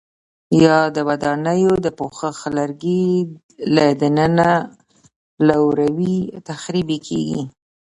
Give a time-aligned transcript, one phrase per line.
[0.63, 3.05] یا د ودانیو د پوښښ لرګي
[3.75, 4.51] له دننه
[5.49, 6.17] لوري
[6.49, 7.41] تخریب کېږي؟